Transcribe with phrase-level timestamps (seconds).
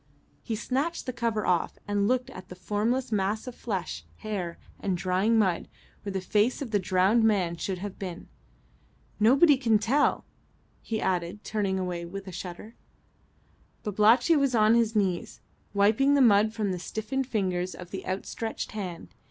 [0.41, 4.97] He snatched the cover off and looked at the formless mass of flesh, hair, and
[4.97, 5.67] drying mud,
[6.01, 8.27] where the face of the drowned man should have been.
[9.19, 10.25] "Nobody can tell,"
[10.81, 12.73] he added, turning away with a shudder.
[13.83, 15.39] Babalatchi was on his knees
[15.71, 19.13] wiping the mud from the stiffened fingers of the outstretched hand.